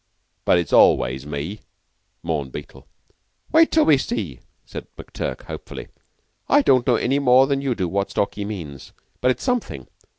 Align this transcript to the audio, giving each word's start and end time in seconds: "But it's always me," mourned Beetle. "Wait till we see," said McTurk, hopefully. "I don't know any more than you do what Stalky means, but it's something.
"But 0.45 0.57
it's 0.57 0.73
always 0.73 1.27
me," 1.27 1.59
mourned 2.23 2.51
Beetle. 2.51 2.87
"Wait 3.51 3.71
till 3.71 3.85
we 3.85 3.99
see," 3.99 4.39
said 4.65 4.87
McTurk, 4.97 5.43
hopefully. 5.43 5.89
"I 6.49 6.63
don't 6.63 6.87
know 6.87 6.95
any 6.95 7.19
more 7.19 7.45
than 7.45 7.61
you 7.61 7.75
do 7.75 7.87
what 7.87 8.09
Stalky 8.09 8.43
means, 8.43 8.93
but 9.21 9.29
it's 9.29 9.43
something. 9.43 9.85